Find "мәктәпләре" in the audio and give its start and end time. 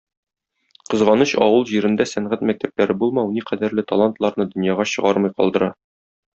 2.51-2.97